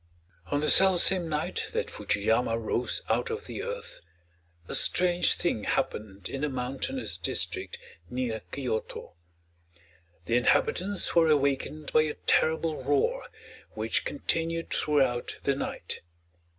[0.47, 4.01] On the self same night that Fuji yama rose out of the earth,
[4.67, 7.77] a strange thing happened in the mountainous district
[8.09, 9.13] near Kyoto.
[10.25, 13.27] The inhabitants were awakened by a terrible roar,
[13.75, 16.01] which continued throughout the night.